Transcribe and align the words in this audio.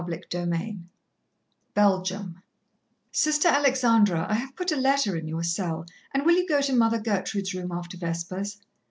Book 0.01 0.23
II 0.33 0.45
XIX 0.45 0.71
Belgium 1.75 2.41
"Sister 3.11 3.49
Alexandra, 3.49 4.25
I 4.27 4.33
have 4.33 4.55
put 4.55 4.71
a 4.71 4.75
letter 4.75 5.15
in 5.15 5.27
your 5.27 5.43
cell. 5.43 5.85
And 6.11 6.25
will 6.25 6.35
you 6.37 6.47
go 6.47 6.59
to 6.59 6.73
Mother 6.75 6.97
Gertrude's 6.99 7.53
room 7.53 7.71
after 7.71 7.97
Vespers?" 7.97 8.57